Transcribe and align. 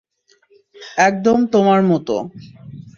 একদম 0.99 1.37
তোমার 1.53 1.79
মতো। 1.83 2.15